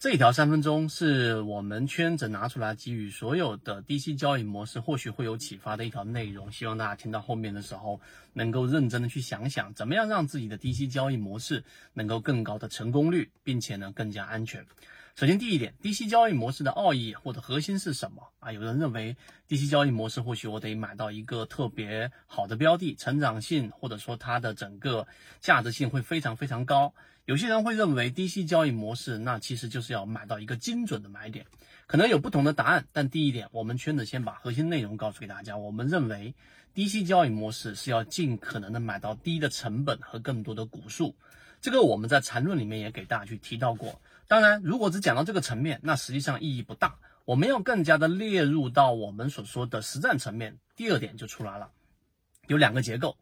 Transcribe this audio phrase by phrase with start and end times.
[0.00, 6.52] 这一条三分钟是我们圈子拿出来给予所有的低息交易模式，或许会有启发的一条内容。
[6.52, 8.00] 希望大家听到后面的时候，
[8.32, 11.64] 能够认真的去想想，怎么样让自己的低息交易模式
[11.94, 14.64] 能够更高的成功率，并且呢更加安全。
[15.18, 18.52] 首先，第一点，低息交易模式的奥义或者核心是什么啊？
[18.52, 19.16] 有人认为
[19.48, 25.08] 低息交易模式或许我得买到一个特别好的标的，成长性或者说它的整个
[25.40, 26.94] 价值性会非常非常高。
[27.24, 31.46] 有些人会认为低息交易模式那其实就是要买到一个精准的买点，
[31.88, 32.86] 可能有不同的答案。
[32.92, 35.56] 但第一点，我们圈子先把核心内容告诉给大家。
[35.56, 36.32] 我们认为
[36.74, 41.16] 低息交易模式是要尽可能的买到低的成本和更多的股数。
[41.60, 44.00] 这个我们在缠论里面也给大家去提到过。
[44.28, 46.98] 当然，如果只讲到这个层面，那实际上意义不大。
[47.24, 50.58] 我们要更加的列入到我们所说的实战层面。
[50.76, 51.70] 第二点就出来了，
[52.46, 53.16] 有两个结构。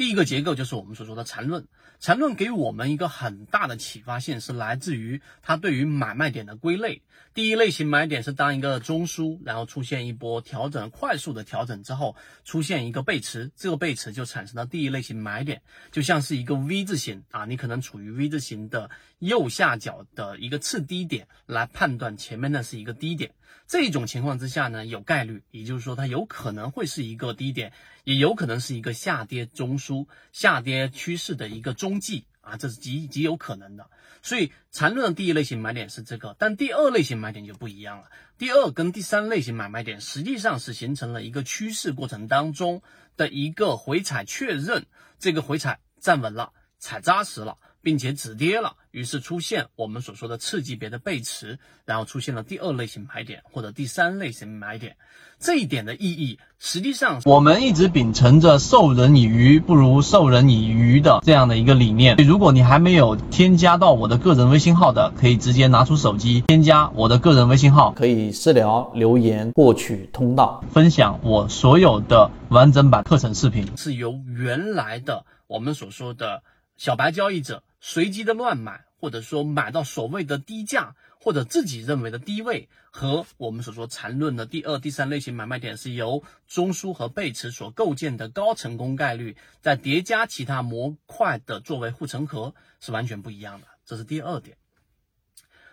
[0.00, 1.68] 第一个结构就是我们所说的缠论。
[1.98, 7.02] 缠论给我们一个很大的启发性，是来自于它对于买卖点的归类。
[7.34, 15.60] 第一类型买点是当一个中枢，然后出现一波调整，快速的调整之后，出现一个背驰，这个背驰就产生了第一类型买点，
[15.92, 23.32] 就像是一个 V 字形啊，你可能处于 V 字形的右下角的一个次低点，来判断前面那是一个低点。
[23.66, 33.90] 这种情况之下呢，有概率，也就是说它有可能会是一个低点，也有可能是一个下跌中枢、出下跌趋势的一个踪迹啊，这是极极有可能的。
[34.22, 38.04] 所以缠论的第一类型买点是这个，但第二类型买点就不一样了。
[38.38, 42.82] 第二跟第三类型买卖点实际上是形成了一个趋势过程当中
[43.16, 44.86] 的一个回踩确认，
[45.18, 47.58] 这个回踩站稳了，踩扎实了。
[47.82, 54.96] 并且止跌了，于是出现我们所说的次级别的背驰，然后出现了第二类型买点或者第三类型买点。
[55.38, 62.16] 这一点的意义，实际上我们一直秉承着授人以鱼不如授人以渔的这样的一个理念。
[62.16, 76.42] 如果你还没有添加到我的个人微信号的，可以直接拿出手机添加我的个人微信号，可以私聊留言获取通道，分享我所有的完整版课程视频，是由原来的我们所说的
[76.76, 77.62] 小白交易者。
[77.80, 93.66] 随机的乱买，或者说买到所谓的低价，或者自己认为的低位，和我们所说缠论的第二、第三类型买卖点是由中枢和背驰所构建的高成功概率，再叠加其他模块的作为护城河，是完全不一样的。
[93.86, 94.56] 这是第二点。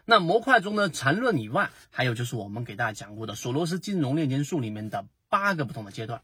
[0.06, 6.22] 那模块中的缠论以外，还有就是我们给大家讲过的索罗斯金融链接术里面的八个不同的阶段。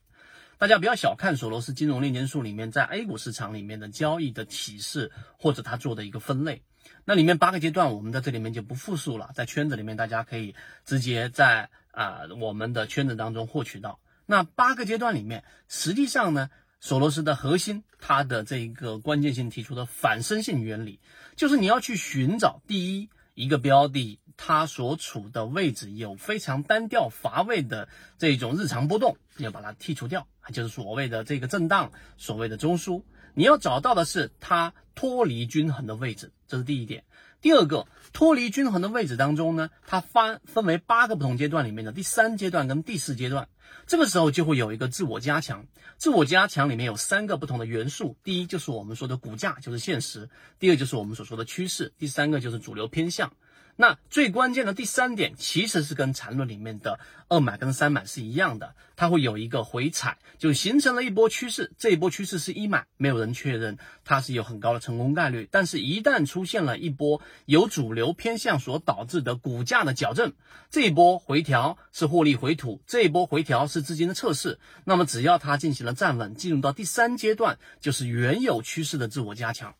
[0.57, 6.61] 大家不要小看索罗斯金融链金术里面在 A 股市场里面的交易的体式，或者他做的一个分类。
[7.05, 10.55] 那里面八个阶段，我们在这里面就不复述了，在圈子里面大家可以
[10.85, 13.99] 直接在啊我们的圈子当中获取到。
[14.25, 16.49] 那八个阶段里面，实际上呢，
[16.79, 20.99] 索罗斯的核心，它的这一个关键性提出的反身性原理，
[21.35, 24.19] 就是你要去寻找第一一个标的。
[24.35, 33.03] 它所处的位置有非常单调乏味的这种日常波动，要把它剔除掉，就是所谓的这个震荡，所谓的中枢。
[33.35, 37.03] 你要找到的是它脱离均衡的位置，这是第一点。
[37.43, 43.49] 第二个，脱离均衡的位置当中呢，它分分为八个不同阶段里面的第三阶段跟第四阶段，
[43.85, 45.65] 这个时候就会有一个自我加强。
[45.97, 53.33] 自我加强里面有三个不同的元素，第一就是我们说的骨架，就是现实；第二就是我们所说的趋势；第三个就是主流偏向。
[53.75, 61.71] 那最关键的第三点，其实是跟缠论里面的二买跟三买是一样的，它会有一个回踩，就形成了一波趋势。
[61.79, 65.49] 这一波趋势是一买，没有人确认它是有很高的成功概率。
[65.49, 70.33] 但是，一旦出现了一波由主流偏向所导致的股价的矫正，
[70.69, 74.59] 这一波回调是获利回吐，这一波回调是资金的测试。
[74.85, 79.73] 那么，只要它进行了站稳，进入到第三阶段，就是原有趋势的自我加强。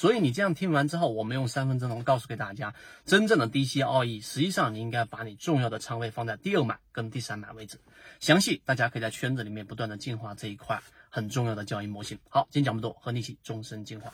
[0.00, 2.72] 所以你这样听完之后，我们用三分钟告诉给大家，
[3.04, 7.78] 真正的低吸奥义，实际上你应该把你重要的仓位放在第二买跟第三买位置。
[8.20, 10.78] 详细大家可以在圈子里面不断的进化这一块
[11.10, 12.16] 很重要的交易模型。
[12.28, 14.12] 好，今天讲不多，和你一起终身进化。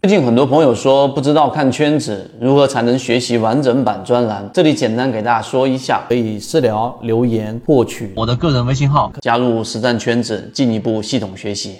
[0.00, 11.76] 最近很多朋友说不知道看圈子如何才能学习完整版专栏，这里简单给大家说一下，可以私聊留言获取我的个人微信号，加入实战圈子，进一步系统学习。